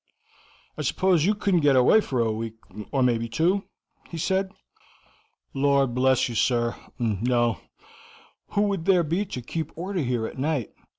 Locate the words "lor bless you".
5.53-6.33